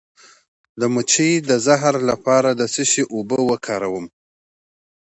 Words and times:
د 0.79 0.81
مچۍ 0.93 1.31
د 1.49 1.51
زهر 1.65 1.95
لپاره 2.09 2.49
د 2.59 2.61
څه 2.73 2.83
شي 2.91 3.03
اوبه 3.13 3.39
وکاروم؟ 3.49 4.05